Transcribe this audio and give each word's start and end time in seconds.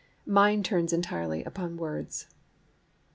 Mine 0.25 0.63
turns 0.63 0.93
entirely 0.93 1.43
upon 1.43 1.77
words. 1.77 2.25